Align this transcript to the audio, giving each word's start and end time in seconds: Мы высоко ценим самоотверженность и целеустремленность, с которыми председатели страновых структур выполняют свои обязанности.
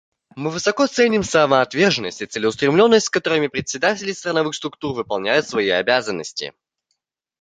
Мы 0.35 0.49
высоко 0.49 0.87
ценим 0.87 1.21
самоотверженность 1.23 2.23
и 2.23 2.25
целеустремленность, 2.25 3.05
с 3.05 3.09
которыми 3.11 3.45
председатели 3.45 4.13
страновых 4.13 4.55
структур 4.55 4.95
выполняют 4.95 5.47
свои 5.47 5.69
обязанности. 5.69 6.53